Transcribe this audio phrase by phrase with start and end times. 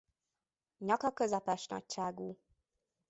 [0.79, 2.37] Nyaka közepes nagyságú.